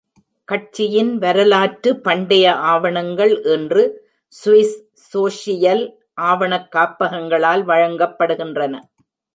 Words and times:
கட்சியின் 0.45 1.17
வரலாற்று 1.17 1.99
பண்டைய 1.99 2.55
ஆவணங்கள் 2.55 3.43
இன்று 3.43 3.83
சுவிஸ் 4.45 4.77
சோஷியல் 5.13 5.83
ஆவணக் 6.13 6.71
காப்பகங்களால் 6.71 7.65
வழங்கப்படுகின்றன. 7.65 8.79